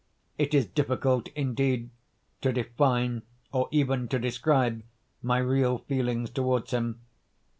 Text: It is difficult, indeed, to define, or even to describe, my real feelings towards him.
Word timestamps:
It 0.39 0.55
is 0.55 0.65
difficult, 0.65 1.27
indeed, 1.35 1.91
to 2.41 2.51
define, 2.51 3.21
or 3.51 3.67
even 3.69 4.07
to 4.07 4.17
describe, 4.17 4.81
my 5.21 5.37
real 5.37 5.77
feelings 5.77 6.31
towards 6.31 6.71
him. 6.71 7.01